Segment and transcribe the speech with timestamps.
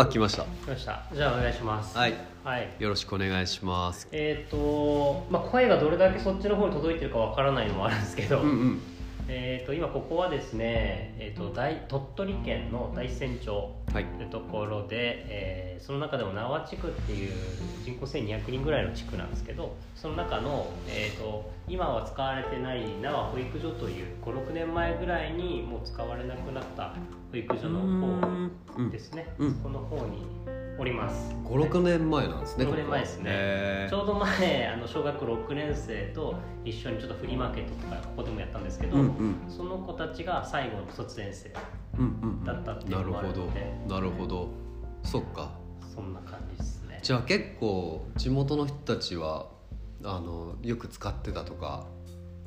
[0.00, 0.44] あ来ました。
[0.44, 1.02] 来ました。
[1.12, 1.98] じゃあお願いします。
[1.98, 2.14] はい。
[2.44, 2.68] はい。
[2.78, 4.06] よろしくお願いします。
[4.12, 8.80] えっ、とまあ声がどれだけそっちの方に届いてるかわからないのもあるんですけど、うんうん
[9.28, 14.04] えっと今ここはですね、えー、と大鳥取県の大山町はい。
[14.04, 17.32] というところで、えーその中でも縄和地区っていう
[17.84, 26.94] 人口1200人ぐらいの地区なんですけどその中の、えー、と今は使われてない縄保育所という56年前ぐらいにもう使われなくなった
[27.30, 27.80] 保育所の
[28.76, 29.54] 方ですね、うん。
[29.54, 30.26] そこの方に
[30.78, 31.34] おります。
[31.44, 33.24] 56年前なんですね56年前ですね。
[33.26, 39.36] へちょうど前 あの小学6年生と一緒にちょっとフリーマーケットとかここでもやったんですけど、うんうん。
[39.48, 41.52] その子たちが最後の卒園生
[41.98, 43.40] うんうんだったっていうなるのもあるほど。
[43.46, 44.48] のでなるほど。
[45.02, 45.50] そっか。
[45.94, 47.00] そんな感じですね。
[47.02, 49.46] じゃあ結構地元の人たちは
[50.04, 51.86] あのよく使ってたとか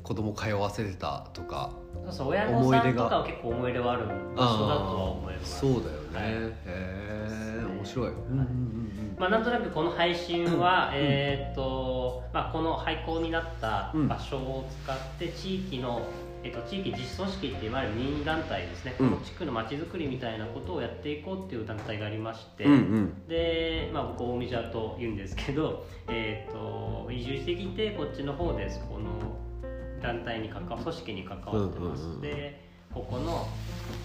[0.02, 1.70] 子供通わせてたとか
[2.04, 4.12] そうそう親御さんとかは結構思い入れはある場
[4.46, 5.60] 所だとは思います。
[5.60, 6.24] そうだよね、はい。
[6.26, 16.02] へえ面白い、うんうんうんまあ、なんとなくこの配信は、えーっとまあ、この廃校になった場所を使って地域の、
[16.42, 19.10] えっと地域自主組織っていわゆる民営団体ですね、うん。
[19.10, 23.28] この地区のまちづくりみたいなことをやっていこうっていう団体がありまして、うんうん。
[23.28, 28.80] で、まあ、僕大見茶と言うんですけど、えー、と移住してきてこっちの方です。
[28.80, 29.08] この
[30.02, 33.48] 団体に関わ組織に関わってます、うんうんうんでここの、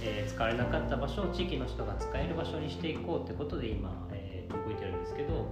[0.02, 5.45] えー使われなかった場所を地域の人が使える場所にしていこうってことで今、えー動いてるんですけど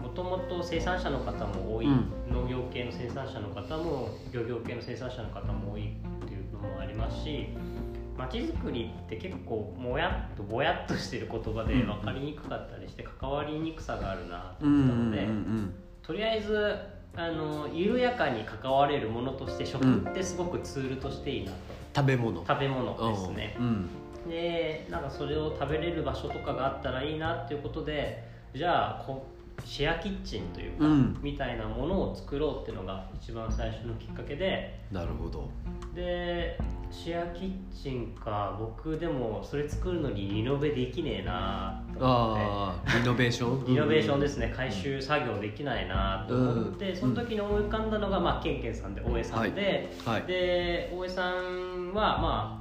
[0.00, 2.12] もともと生産者の方も多い、うん。
[2.30, 7.48] 農業系の生産者の方も漁業系の生産者の方も多いっていうのもありますし
[8.16, 15.74] まちづくりって結構もやっとぼやっとしてる言葉で分かりにくかったりして関わりにくさがあるなとうんう思ったので、んうん。
[16.02, 21.58] とりあえずあの緩やかに関われるものとして食ってすごくツールとしていいなと、
[21.96, 22.46] 食べ物。
[22.46, 23.56] 食べ物ですね。
[23.58, 23.88] うん。
[24.30, 28.22] でなんかそれを食べれる場所とかがあったらいいなっていうことで
[28.54, 29.26] じゃあこ
[29.64, 31.18] シェアキッチンというか、うん。
[31.22, 34.80] みたいなものを作ろうっていうのが一番最初のきっかけで。
[34.90, 35.48] なるほど。
[35.94, 36.58] で
[36.90, 37.52] シェアキッ
[37.82, 43.66] チンか僕でもそれ作るのにリノベできねえなと思リノベーション？
[43.68, 44.52] リノベーションですね。
[44.54, 46.96] 回収作業できないなと思って、うん。
[46.96, 50.22] その時に思い浮かんだのが、まあ、ケンケンさんで大江さんで、はい。
[50.22, 52.57] で大江さんはまあ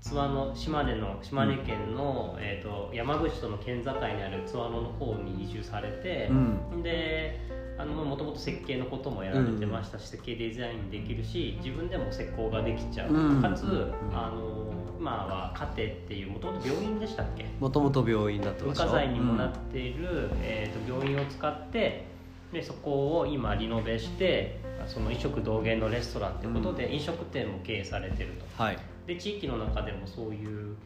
[0.00, 6.82] 津和野島根の島根県の、えー、と山口との県境にある津和野の方に移住されてう、ん。
[6.82, 7.38] で
[7.78, 13.42] あのもともと設計のこともやられてましたし、設計デザインできるし自分でも施工ができちゃう、うん。
[13.42, 13.94] かつ、うん。
[14.12, 17.46] あの今は家庭っていうもともと病院でしたっけ？
[17.58, 22.09] もともと病院だった文化財にもなっている、えー、と病院を使って
[22.52, 28.62] でそこを今リノベしてその飲食同源のレストランということで、飲食店も経営されてると。
[28.62, 28.78] はい。
[29.06, 30.76] で地域の中でもそういう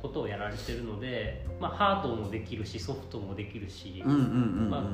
[0.00, 4.02] ことをやられてるので、まあ、ハードもできるしソフトもできるし、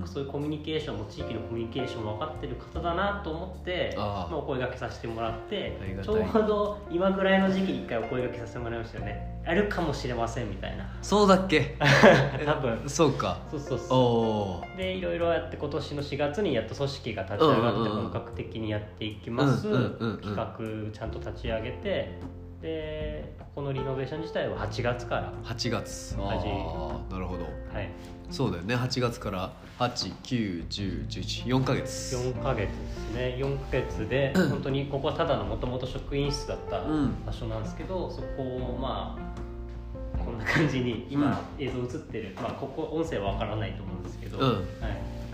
[0.07, 6.17] そういうコミュニケーションも地域のコミュニケーションも分かってる方だなと思ってまあ、お声掛けさせてもらってちょう
[6.47, 9.33] ど今ぐらいの時期に一回お声掛けさせてもらいましたよね。
[9.45, 10.89] やるかもしれませんみたいな。
[11.03, 11.77] そうだっけ？
[12.47, 12.83] 多分。
[12.87, 13.39] そうか。
[13.51, 20.19] そうそうおそおうでいろいろやって今年の4月にやっと組織が立ち上がって本格的にやっていきます、うんうんうんうん。
[20.19, 22.19] 企画ちゃんと立ち上げて
[22.63, 26.17] でこのリノベーション自体は8月から8月。
[26.19, 27.45] ああなるほど。
[27.45, 27.89] はい。
[28.31, 28.75] そうだよね。
[28.75, 32.17] 8月から891011ヶ月。
[32.17, 33.37] 4ヶ月ですね。
[33.39, 37.25] 4ヶ月で 本当にここはただのもともと職員室だったうん。
[37.27, 44.45] 場所なんですけど、そこをまあこんな感じに今映像映ってる、まあここ音声はわからないと思うんですけど、うん。
[44.45, 44.63] はい、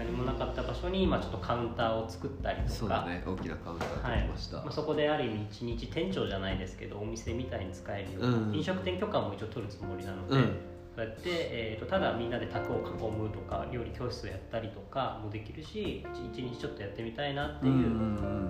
[0.09, 2.71] 何もなかった場所に今ちょっとカウンターを作ったりとか。
[2.71, 8.55] そうだね大きなカウンターはいが来ました、まあ、そこである意味一日店長じゃないですけどお店みたいに使えるような、うん。
[8.55, 10.57] 飲食店許可も一応取るつもりなので、うん。
[10.97, 17.89] そうやって、えー、とただみんなで卓を囲むとか料理教室をやったりとかもできるし一日ちょっとやってみたいなっていう、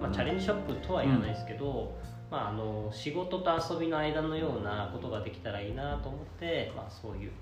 [0.01, 1.99] まあ、チャレンジショップとは言わないですけど、
[2.31, 7.33] まあ、あの仕事と遊びの間のようなことができたらいいなと思って、まあ、そういう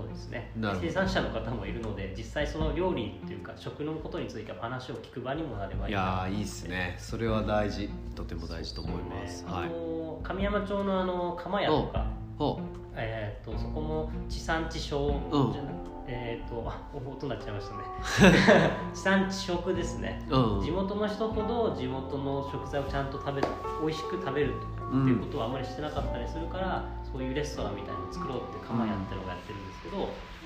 [0.00, 0.50] ことですね。
[0.80, 6.96] 生産者の方もいるので実際その料理っていうか食のことについては話を聞く場にもなればいいいなやーいいっすね。
[6.98, 7.88] それは大事。
[8.14, 9.68] とても大事と思います、はい。
[9.68, 12.06] の神山町のあの釜屋とか、
[12.38, 12.60] ほ
[12.94, 18.70] えー、とそこも地産地消うんじゃなくえっ、とあ音になっちゃいましたね。
[18.92, 20.26] 地産地食ですね。
[20.28, 20.62] ううん。
[20.62, 23.48] 地元の人ほど地元の食材をちゃんと食べる
[23.80, 24.58] 美味しく食べるっ
[24.90, 29.96] ていうことはあまりしてなかったりするから、そういうレストランみたいなのを作ろうって釜屋ってのがやってるんですけど、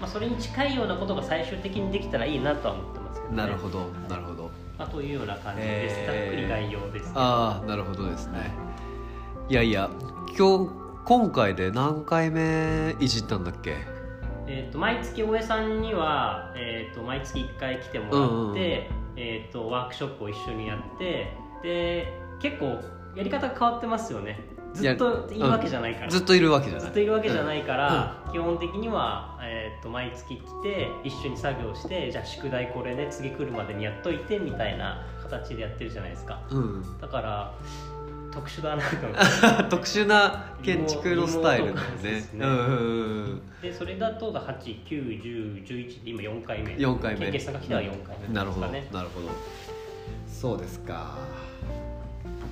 [0.00, 3.36] まあ、それに近いようなことが最終的にできたらいいなとは思ってますけどね。
[3.38, 4.50] なるほどなるほど。
[4.78, 6.06] まあ、というような感じです、えー。
[6.06, 7.20] ざっくり概要ですけど。
[7.20, 8.50] ああなるほどですね。
[9.48, 9.88] いやいや
[10.36, 10.70] 今日
[11.04, 13.93] 今回で何回目いじったんだっけ？
[14.46, 18.56] えー、と毎月大江さんには、えー、と毎月1回来てもらって、うんうん
[19.16, 21.32] えー、とワークショップを一緒にやって
[21.62, 22.80] で結構
[23.14, 24.38] やり方が変わってますよね。
[24.74, 26.80] ずっといるわけじゃないから、ずっといるわけじゃない。
[26.82, 36.42] ずっといるわけじゃないから、基本的には、えー、と毎月来て一緒に作業してじゃあ宿題これね次来るまでにやっといてみたいな形でやってるじゃないですか。
[36.50, 36.98] うん。
[37.00, 37.54] だから
[38.34, 39.70] 特殊だなと思って。
[39.70, 42.02] 特殊な建築のスタイルだよね。
[42.02, 42.44] ですね。
[42.44, 42.70] うんうんう
[43.34, 46.74] んでそれだと891011で今4回目。
[46.74, 47.20] 4回目。
[47.20, 49.28] ケンケンさんが来ては4回目なるほど、なるほど。
[50.26, 51.16] そうですか。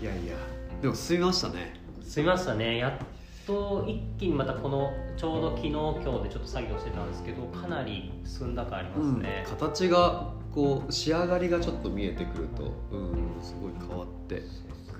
[0.00, 0.34] いやいや。
[0.80, 1.74] でも進みましたね。
[2.00, 2.78] すみましたね。
[2.78, 14.42] やっと一気にまたこのちょうど昨日今日でちょっと作業してたんですけどかなり進んだ感ありますね、うん、形がこう仕上がりがちょっと見えてくると、うん、すごい変わって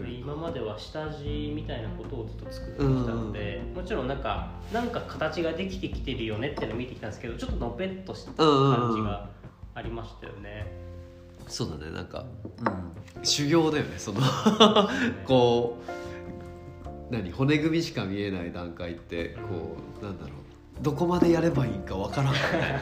[0.02, 9.30] くる今までは下地みたいなことをずっと作ってきたので、もちろんなんかなんか形ができてきてるよねっていうのを見てきたんですけどちょっとのぺっとした感じが
[9.74, 10.66] ありましたよね、
[11.46, 12.24] そうだねなんか、
[13.16, 14.20] うん、修行だよねその
[15.24, 15.78] こ
[17.10, 20.32] う何骨組みしか見えない段階ってこうなんだろう。
[20.80, 22.72] どこまでやればいいんかわからんみたい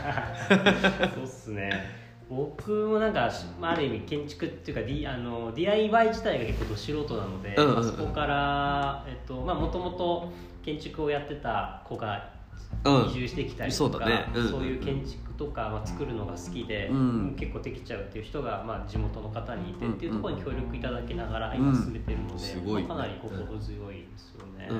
[0.70, 1.10] な。
[1.14, 1.99] そうっすね
[2.30, 3.28] 僕もなんか
[3.60, 7.74] まあある意味建築っていうか、D、あの DIY 自体が結構ど素人なので、うんうんうん。
[7.74, 10.32] まあそこからえっとまあもともと
[10.62, 12.38] 建築をやってた子が
[12.84, 13.10] うん。
[13.10, 14.50] 移住してきたりとか、うんうんうん。
[14.50, 17.36] そういう建築とか、まあ、作るのが好きで、うん。
[17.36, 24.70] 結構できちゃうっていう人が、まあ、地元の方にいて、っていうところに協力いただきながら今進めてるので、うんかなり心強いですよね、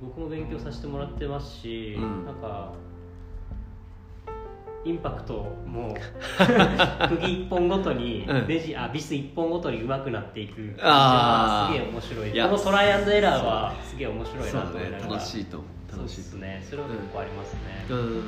[0.00, 2.26] 僕も勉強させてもらってますし、うん。
[2.26, 2.72] なんか
[4.84, 5.34] インパクト
[5.66, 5.96] も
[7.08, 8.46] 釘一本ごとにうん。
[8.46, 12.30] ネジ、あビス一本ごとに上手くなっていくあすげえ面白い。
[12.30, 15.02] このトライアンドエラーはすげえ面白いなと思いながら。
[15.04, 15.10] ね。
[15.10, 18.22] 楽しいと楽しいですねそれは結構ありますね、うん。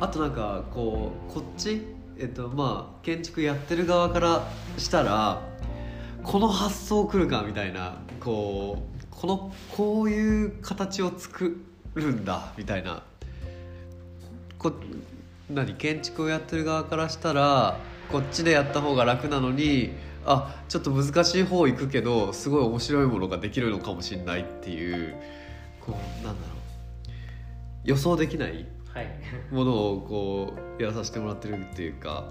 [0.00, 1.82] あとなんかこうこっち
[2.18, 4.42] えっとまあ建築やってる側から
[4.78, 5.42] したら
[6.22, 11.60] この発想来るかみたいなこうこのこういう形を作
[11.94, 13.02] るんだみたいな
[14.70, 14.72] こ
[15.50, 17.78] 何建築をやってる側からしたら
[18.10, 19.92] こっちでやった方が楽なのに
[20.24, 25.14] あちょっと難しい方行くけどすごい面白いものができるのかもしれないっていう
[25.80, 26.58] こうなんだろう。
[27.84, 29.08] 予想できないはい、
[29.50, 32.30] ものをこうやらさせてもらってるっていうか。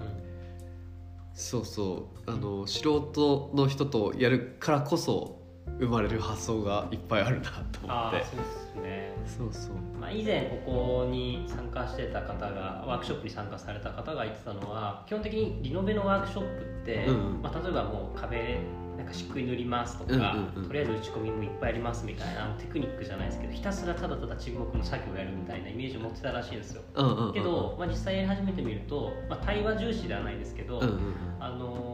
[1.34, 2.30] そうそう。
[2.30, 2.80] あの素
[3.12, 5.43] 人の人とやるからこそ
[5.78, 8.24] 生まれる発想がいっぱいあるなと思って。
[8.24, 9.14] そうですね。
[9.26, 9.74] そうそう。
[9.98, 17.42] まあ、以前ここに参加してた方がワークショップに参加された方が言ってたのは基本的にリノベのワークショップって、うんうん。
[17.42, 18.58] まあ、例えばもう壁
[18.96, 20.68] なんか漆喰塗りますとか、うんうんうん。
[20.68, 26.82] とりあえず打ち込みもいっぱいありますみたいなテクニックじゃないですけどひたすらただただ沈黙の作業をやるみたいなイメージを持ってたらしいんですよ。
[26.94, 27.32] うんうんうんうん。
[27.32, 31.14] けど、まあ、実際やり始めてみると、まあ、対話重視ではないですけど、うんうんうん。
[31.40, 31.93] あの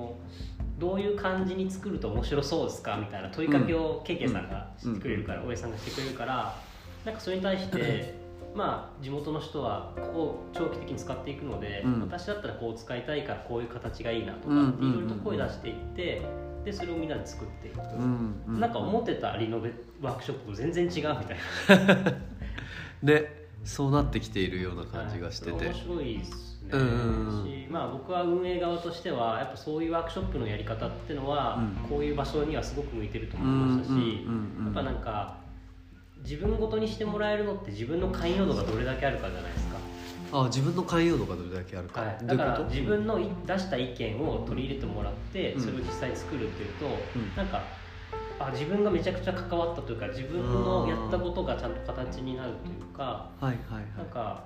[0.81, 6.57] どういう感じに作ると面白そうですかみたいな問いかけをケイケイさんがしてくれるから、大江さんがしてくれるから
[7.05, 8.15] なんかそれに対して
[8.55, 12.01] まあ地元の人はここを長期的に使っていくので、うん。
[12.01, 16.23] 私だったらこう使いたいからこういう形がいいなとかうんっていろいろと声出していって
[16.65, 21.17] でそれをみんなで作っていく、うんうんなんか思ってたリノベワークショップと全然違うみたい
[21.87, 22.15] な。
[23.03, 25.67] ねそうなってきているような感じがしてて、はい。
[25.67, 27.45] 面白いですね、うんうんうん。
[27.45, 31.89] しまあ、僕は運営側としてはやっぱそういうワークショップのやり方っていうのは、うん。
[31.89, 34.27] こういう場所にはすごく向いてるとうん思いましたし、
[34.65, 35.39] やっぱなんか
[36.23, 39.79] 自分ごとにしてもらえるのって自分の寛容度がどれだけあるかじゃないですか、
[40.33, 45.61] あ自分の寛容度がどれだけあるか、はい、だから自分のい出した意見を取り入れてもらって、うん。
[45.61, 47.35] それを実際作るっていうと、うん。
[47.35, 47.79] なんか
[48.39, 53.85] あ自分がめちゃくちゃ関わったというか自分のやったことがちゃんと形になるというか、はいはいはい。
[53.99, 54.45] なんか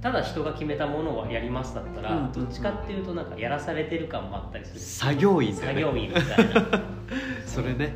[0.00, 4.80] ただ人が決めたものをやりますだったら、うんどっちかっていうとなんかやらされてる感もあったりする。
[4.80, 5.56] 作業員ね。
[5.56, 6.54] 作業員みたいな。
[6.54, 6.82] な ん
[7.46, 7.94] それね。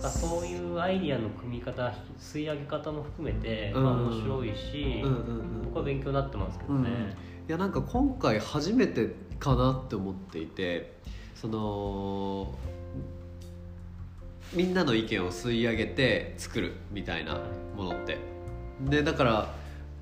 [0.00, 3.84] かそういうアイディアの組み方吸い上げ方も含めて、うん。
[3.84, 5.62] まあ、面白いし、うんうんうん。
[5.64, 6.90] 僕は勉強になってますけどね、
[7.48, 10.98] いやなんか今回初めてかなって思っていて
[11.34, 12.54] その
[14.52, 17.40] みんなの意見を吸い上げて作るみたいな
[17.76, 18.18] ものって。
[18.80, 19.54] でだから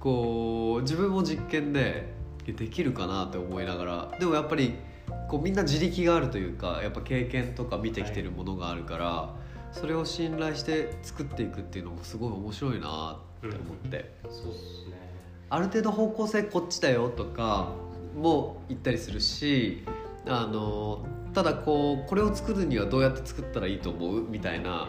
[0.05, 2.13] こう自分も実験で
[2.47, 4.75] えできるかなって思いながらでもやっぱり
[5.29, 9.35] こうみんな自力があるというかやっぱ経験とか見てきてるものがあるから、
[9.73, 14.15] それを信頼して作っていくっていうのもすごい面白いなって思って。
[14.25, 14.97] そうっすね。
[15.49, 17.73] ある程度方向性こっちだよとか
[18.15, 19.85] も言ったりするし
[20.27, 24.89] あのただこうこれを作るにはどうやって作ったらいいと思うみたいな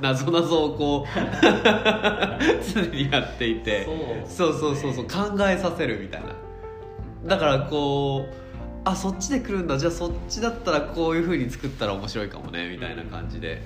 [0.00, 1.08] なぞなぞをこう
[2.74, 3.86] 常にやっていて。
[4.26, 6.28] そうそうそうそう考えさせるみたいな。
[7.26, 8.34] だからこう
[8.84, 9.78] あそっちで来るんだ。
[9.78, 13.62] じゃあそっちだったらこういうふうに作ったら面白いかもねみたいな感じで。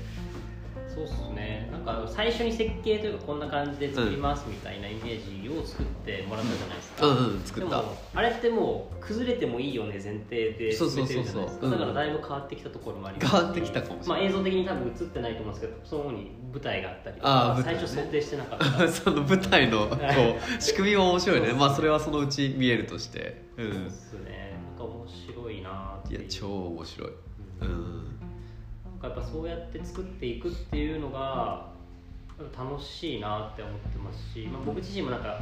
[0.95, 1.69] そうっすね。
[1.73, 7.85] なんか最初に設計というかこんな感じで作りますみたいなイメージを作ってもらったじゃないですか、うんうん、作った。
[8.15, 11.67] あれってもう崩れてもいいよね前提で進めてるじゃないですか。
[11.69, 13.33] だからだいぶ変わってきたところもあります。
[13.33, 18.87] 変わってきたかもしれない、まあ、映像的に多分映ってないと思うんですけどその方に舞台があったりとか最初想定してなかった。
[18.89, 21.53] その舞台の こう仕組みも面白いね。
[21.53, 23.43] まあそれはそのうち見えるとして。
[23.57, 23.73] うん。
[23.73, 24.57] そうですね。
[24.79, 27.11] なんか面白いなっていや超面白い。
[27.63, 28.04] うん
[29.05, 31.67] やっぱそうやって作っていくっていうのが
[32.57, 35.41] 楽しいなって思ってますし、まあ、僕自身もなんか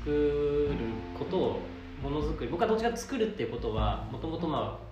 [0.00, 0.74] 作る
[1.18, 1.60] ことを
[2.02, 4.84] ものづくり僕はどっちか作るっていうことはもともとまあ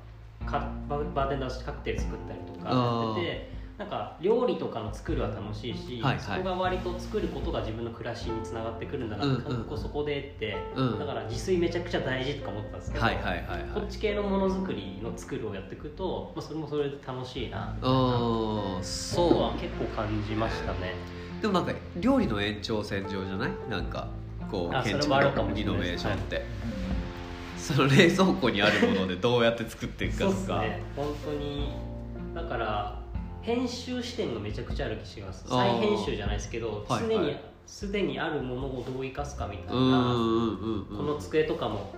[0.89, 20.95] バーテンダーしてカクテル作ったりとかやっててなんか料理とかの作るは楽しいし、はいはい、そこが割と作ることが自分の暮らしにつながってくるんだな、うんうん、そこでって、うん、だから自炊めちゃくちゃ大事とか思ったんですけど、はいはいはいはい、こっち系のものづくりの作るをやっていくと、まあ、それもそれで楽しいなみたいなそうは結構感じましたね。
[21.41, 23.51] でもなんか料理の延長線上じゃない？
[23.69, 24.07] なんか
[24.49, 26.45] こう建築のリノベーションって、はい、
[27.59, 30.37] その冷蔵庫にあるものでどうやって作っていくかとか。
[30.37, 30.83] そうですね。
[30.95, 31.73] 本当に
[32.33, 33.02] だから
[33.43, 35.45] 編集視点がめちゃくちゃある気がす。
[35.45, 41.95] る再編集じゃないですけど常にすでにあるものをどう生かすかみたいなこの机とかも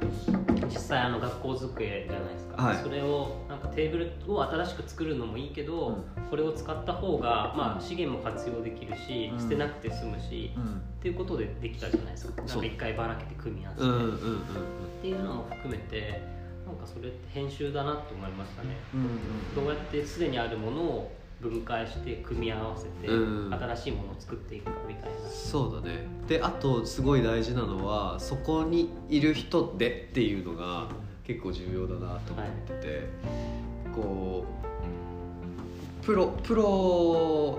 [0.67, 10.67] 実際あの学校机じゃないですか、はい、それをなんかテーブルを新しく作るのもいいけど、うん、これを使った方が、まあ、資源も活用できるし、うん、捨てなくて済むし、うん、っ
[11.03, 12.43] ていうことでできたじゃないですか。
[12.43, 13.91] なんか一回ばらけて組み合わせて、っ
[15.03, 16.23] ていうのも含めて
[16.67, 18.77] なんかそれって編集だなと思いましたね、
[19.55, 26.07] どうやってすでにあるものを分解して組み合わせて新しいものを作っていくみたいな、そうだね。
[26.27, 30.89] であとすごい大事なのはそこにいる人でっていうのが
[31.25, 33.07] 結構重要だなと思ってて、はい、
[33.95, 34.45] こ
[36.03, 37.59] うプロプロ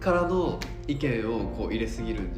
[0.00, 2.32] からの意見をこう入れすぎるん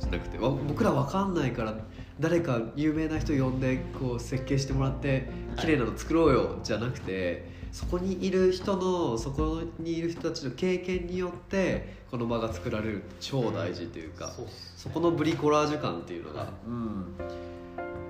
[0.00, 1.76] じゃなくて僕ら分かんないから
[2.20, 14.32] 誰か有名な人呼んでこう設計してもらって綺麗なの作ろうよじゃなくてそこにいる人のそこにいる人たちの経験によってこの場が作られる超大事というか、
[14.76, 17.16] そこのブリコラージュ感っていうのが、うん、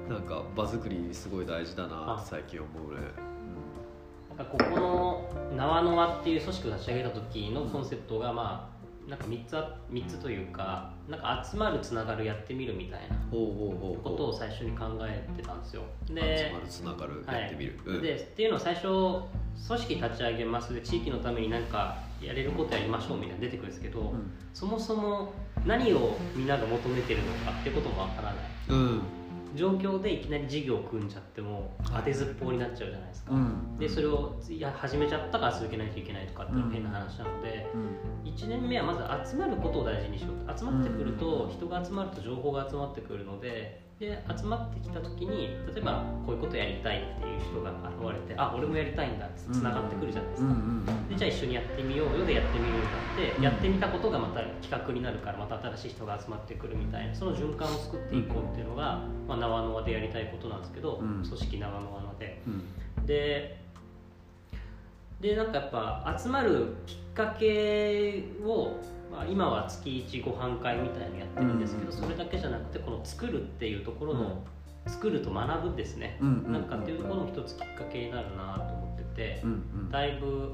[0.07, 3.01] なんか場作りすごい大事だなって最近思うね。
[4.37, 8.74] なんかここの縄の輪っていう組織を立ち上げた時のコンセプトがまあ
[9.09, 15.83] なんか3つ3つというかなんか集まるつながるやってみるみたいなことを最初に考えてたんですよ。
[16.07, 19.29] で集まるつながるやってみる、はいうん、でっていうのを最初組
[19.69, 20.73] 織立ち上げます。
[20.73, 25.35] で地域のために何かやれることやりましょうみたいな出てくるんですけど、うん、そもそも
[25.67, 28.37] 何をみんなが求めてるのかってこともわからない、
[28.69, 29.03] うん
[29.55, 37.67] 状況でいきなり事業を組んじゃっても当てずっぽうになっちゃうじゃないですか、うん、でそれをいや始めちゃったから続けないといけないとかっていう変な話なので、
[38.25, 40.35] うん、1年目はまず集まることを大事にしよう。
[40.53, 50.49] と集まってくると人が集まると情報が集まってくるのでで集まってきた時に例えばこういうことやりたいっていう人が現れてあ俺もやりたいんだってつながってくるじゃないですか、
[51.11, 62.43] でじゃあ一緒にやってみようよでやってみようになって、やってみたことがまた企画になるからまた新しい人が集まってくるみたいなその循環を作っていこうっていうのが、まあ、縄の輪でやりたいことなんですけど、組織縄の輪で、
[63.07, 63.65] で
[65.21, 68.77] でなんかやっぱ集まるきっかけを
[69.15, 74.43] まあ、今は月1ご飯会みたいなのやってるんですけど、それだけじゃなくてこの作るっていうところの、
[74.87, 79.43] 作ると学ぶですね、なんかっていうところの一つきっかけになるなと思ってて、
[79.91, 80.53] だいぶ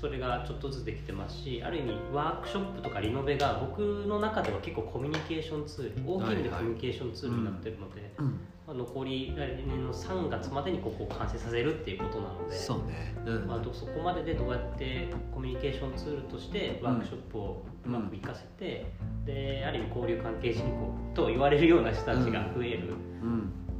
[0.00, 13.46] それがちょっとずつできてますしある意味ワークショップとかリノベが僕の中では結構コミュニケーションツール大きい意味でコミュニケーションツールになってるので、まあ、残り来年の3月までにここを完成させるっていうことなのでそうね、うん。
[13.48, 18.86] まあ、そこまででどうやってコミュニケーションツールとしてワークショップをうまく活かせて、
[19.26, 22.94] である意味交流関係人口と言われるような人たちが増える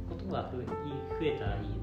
[0.09, 0.59] ことが増
[1.21, 1.78] えたらいい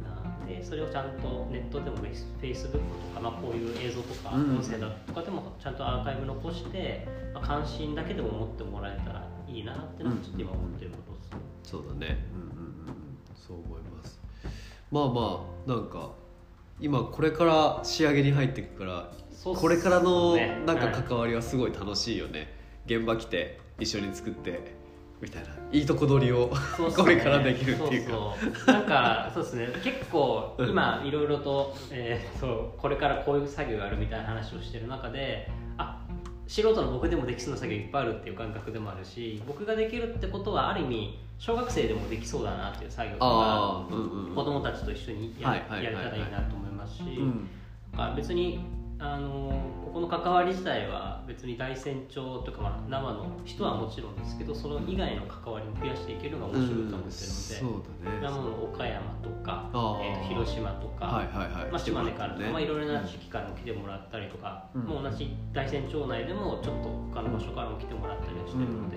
[0.46, 2.78] でそれをちゃんとネットでも Facebook と
[3.14, 12.24] か、まあ、こういう映像とか音声だとかでもちゃんとアーカイブ残して、まあ、関心だけでも持ってもらえたらいいなってのはちょっと今思ってることです、そうだね。
[12.32, 12.86] うんうんうん
[13.36, 14.20] そう思います。
[14.90, 16.10] まあまあなんか
[16.80, 19.12] 今これから仕上げに入っていくから
[19.54, 20.36] これからの
[20.66, 22.52] なんか関わりはすごい楽しいよね、
[22.86, 24.75] 現場来て一緒に作って
[25.20, 26.56] みたいないいとこ取りを、ね、
[26.96, 28.12] これからできるっていうか。
[28.12, 29.68] そうなんかそうですね。
[29.82, 36.06] 結構今いろいろと、えー、そうこれからこういう作業があるみたいな話をしてる中であ
[36.46, 45.84] 素人の僕でもできそうな作業いっぱいあるっていう感覚でもあるし僕ができるってことはある意味小学生でもできそうだなっていう作業とかうんうん子供たちと一緒にや,、はいはいはいはい。
[45.84, 47.48] やれたらいいなと思いますし、うん。
[47.92, 48.60] まあ別に
[48.98, 49.52] あの
[49.84, 57.70] ここの関わり自体は別に大山町とか、まあ、生の人はもちろんですけどその以外の関わりも増やしていけるのが面白いと思ってるので、そう
[58.04, 58.20] だね。
[58.22, 61.70] 生の岡山とか、えーと広島とか、はいはいはい。
[61.70, 64.82] まあ、島根からとか、まあ、いろいろなうん地域からも来てもらったりとか、うん。
[64.82, 68.96] もう同じ大山町内でもちょっと他の場所からも来てもらったりはしてるので、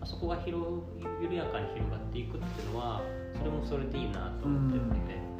[0.00, 0.82] あそこが広
[1.20, 3.02] 緩やかに広がっていくっていうのは
[3.36, 5.33] それもそれでいいなと思ってるので、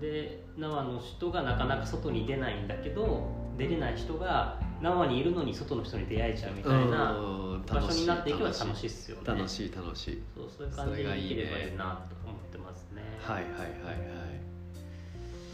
[0.00, 3.28] で縄の人がなかなか外に出ないんだけど
[3.58, 7.26] 出れない人が縄にいるのに外の人に出会えちゃうみたいなう
[7.58, 9.22] ん場所になっていけば楽しいっすよね。
[9.26, 10.22] 楽しい楽しい。
[10.34, 13.02] そうそういう感じでできればいいなと思ってますね。
[13.20, 14.50] はいはいはいはい。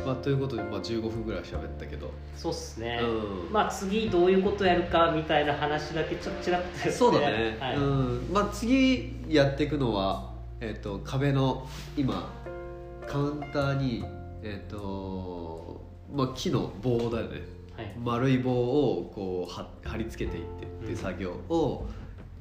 [0.04, 3.52] まあということで、まあ、15分ぐらい喋ったけど、そうっすね、うん。
[3.52, 7.76] まあ次どういうことやるかみたいな話だけちょっとちらっとそうだね、はい。
[7.76, 8.28] うん。
[8.32, 12.30] まあ、次やっていくのは、えっと壁の今
[13.06, 14.04] カウンターに、
[14.46, 15.84] えっと
[16.14, 17.40] まあ、木の棒だよね。
[17.76, 17.94] はい。
[18.02, 21.86] 丸い棒をこうは貼り付けていってっていう作業を、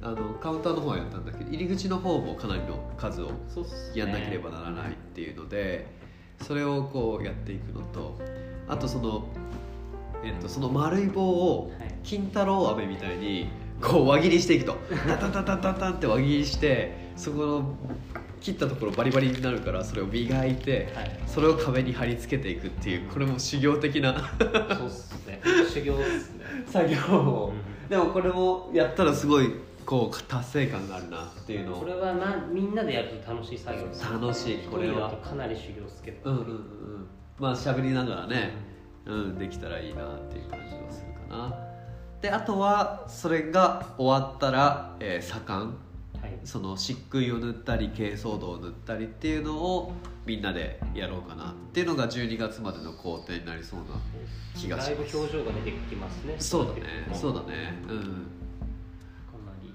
[0.00, 3.30] あのカウンターの方はやったんだけど入り口の方もかなりの数を
[3.94, 5.86] やんなければならないっていうので、
[6.42, 8.18] それをこうやっていくのと
[8.68, 9.26] あとその、
[10.24, 11.94] えっと、その丸い棒をはい。
[12.04, 13.48] 金太郎飴みたいに
[13.82, 14.76] こう輪切りしていくと
[15.08, 17.76] タタタタタタンって輪切りしてそこの
[18.40, 21.20] 切ったところバリバリになるからそれを磨いてはい。
[21.26, 24.14] それを壁に貼り付けていくっていうこれも修行的な。
[24.38, 25.40] そうっすね。
[25.72, 26.44] 修行っすね。
[26.66, 27.52] 作業を。
[27.52, 27.88] うん。
[27.88, 29.50] でもこれもやったらすごい
[29.84, 31.80] こう達成感があるなっていうのを。
[31.80, 35.10] これはなみんなでやると楽しい作業です楽しいこれは。
[35.16, 36.30] かなり修行っすけど。
[36.30, 36.60] うんうんうんうん。
[37.38, 38.52] まあ喋りながらね、
[39.06, 41.54] うん、できたらいいなっていう感じがするかな。
[42.20, 45.60] であとはそれが終わったら、えー左官。
[45.60, 45.85] はい
[46.44, 49.92] その漆喰を塗ったり珪藻土を塗ったりっていうのを
[50.26, 53.86] みんなでやろうかなっていうのが12月までの工程になりそうな
[54.54, 54.86] 気がします。
[54.86, 56.34] だいぶ表情が出てきますね。
[56.38, 56.80] そうだね。
[57.12, 57.98] そうだだねうん。
[57.98, 58.02] か
[59.44, 59.72] なり、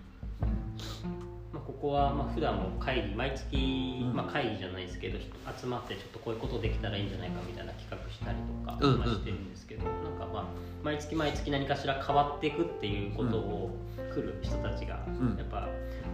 [1.54, 4.14] まあ、ここはまあ普段も会議毎月、うん。
[4.14, 10.46] まあ、会議じゃないですけど集まってちょっとこういうことできたらいいんじゃないかみたいな企画したりとか、うんうんまあしてるんですけど、なんかまあ
[10.84, 13.78] 毎月毎月何かしら変わっていくっていうことを
[14.14, 15.38] 来る人たちがうん。
[15.38, 15.70] やっぱ、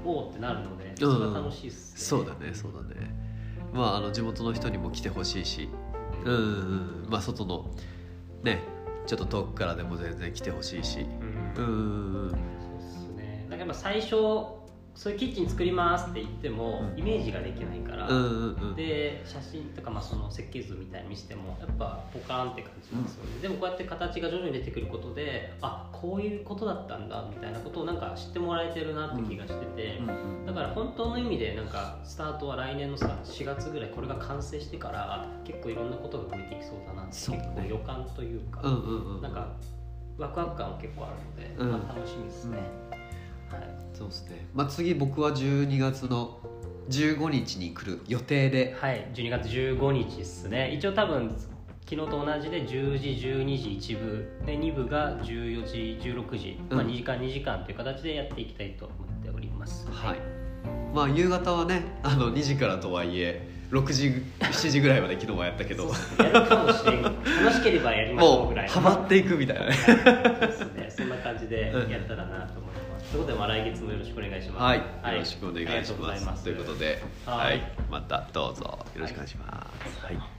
[0.08, 0.96] おおってなるのでうん。
[0.98, 3.14] それは楽しいっすね、そうだねそうだね。
[3.74, 5.70] まああの地元の人にも来てほしいし。
[6.26, 6.34] うん。
[6.34, 7.70] うんうんまあ外の
[8.44, 8.62] ね
[9.06, 11.00] ちょっと遠くからでも全然来てほしいし。
[11.58, 11.64] うん。
[11.64, 12.30] うんうんうん。
[12.32, 12.40] そうっ
[12.82, 13.48] すね。
[13.50, 14.16] だからまあ最初
[14.98, 39.54] そういうキッチン作りますって言っても、うんイメージができないから、うんうんうんで写真とかまあその設計図みたいに見せてもやっぱポカーンって感じですよね、でもこうやって形が徐々に出てくることであこういうことだったんだみたいなことをなんか知ってもらえてるなって気がしてて、うんうんだから本当の意味でなんかスタートは来年のさ4月ぐらいこれが完成してから結構いろんなことが増えていきそうだなって結構予感というか、うんうんうんなんか
[40.18, 41.72] ワクワク感は結構あるので、うん。
[41.72, 42.58] まあ、楽しみですね、
[43.52, 44.48] はいそうですね。
[44.54, 46.38] まあ次僕は12月の
[46.90, 48.76] 15日に来る予定で。
[48.80, 50.72] はい、12月15日ですね。
[50.72, 51.36] 一応多分
[51.90, 54.46] 昨日と同じで10時12時1部。
[54.46, 59.88] で2部が14時16時、まあ、うん2時間2時間という形でやっていきたいと思っております。
[59.90, 60.20] はい。
[60.94, 65.90] まあ夕方はねあの2時からとはいえ6時7時ぐらいまで昨日はやったけど。
[66.20, 67.02] やるかもしれん。
[67.02, 67.18] 楽
[67.52, 69.72] しければやりましょうもうぐらいのハマっていくみたいなね。
[69.72, 70.48] はい。
[70.48, 70.88] ですね。
[70.98, 76.02] そんな感じでやったらなと思います、ということで、まあ、来月もよろしくお願いしますはい、よろしくお願いします。
[76.02, 80.06] ざいますということで、ははいい、またどうぞよろしくお願いします。
[80.06, 80.37] はい。